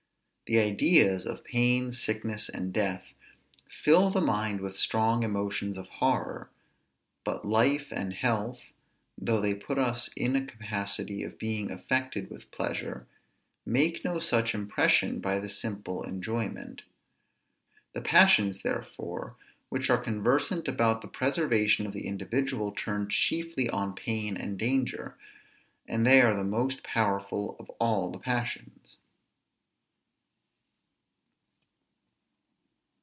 The 0.47 0.59
ideas 0.59 1.25
of 1.25 1.45
pain, 1.45 1.93
sickness, 1.93 2.49
and 2.49 2.73
death, 2.73 3.13
fill 3.69 4.09
the 4.09 4.19
mind 4.19 4.59
with 4.59 4.77
strong 4.77 5.23
emotions 5.23 5.77
of 5.77 5.87
horror; 5.87 6.49
but 7.23 7.45
life 7.47 7.87
and 7.89 8.11
health, 8.13 8.59
though 9.17 9.39
they 9.39 9.55
put 9.55 9.79
us 9.79 10.09
in 10.09 10.35
a 10.35 10.45
capacity 10.45 11.23
of 11.23 11.39
being 11.39 11.71
affected 11.71 12.29
with 12.29 12.51
pleasure, 12.51 13.07
make 13.65 14.03
no 14.03 14.19
such 14.19 14.53
impression 14.53 15.21
by 15.21 15.39
the 15.39 15.47
simple 15.47 16.03
enjoyment. 16.03 16.81
The 17.93 18.01
passions 18.01 18.61
therefore 18.61 19.37
which 19.69 19.89
are 19.89 20.03
conversant 20.03 20.67
about 20.67 21.01
the 21.01 21.07
preservation 21.07 21.87
of 21.87 21.93
the 21.93 22.07
individual 22.07 22.73
turn 22.73 23.07
chiefly 23.07 23.69
on 23.69 23.95
pain 23.95 24.35
and 24.35 24.59
danger, 24.59 25.15
and 25.87 26.05
they 26.05 26.19
are 26.19 26.35
the 26.35 26.43
most 26.43 26.83
powerful 26.83 27.55
of 27.57 27.69
all 27.79 28.11
the 28.11 28.19
passions. 28.19 28.97